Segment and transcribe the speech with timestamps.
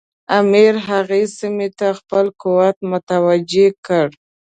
[0.39, 4.07] امیر هغې سیمې ته خپل قوت متوجه کړ.